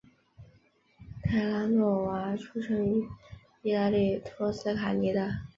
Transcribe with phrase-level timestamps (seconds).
[1.21, 3.07] 泰拉诺娃出生于
[3.61, 5.29] 义大利托斯卡尼的。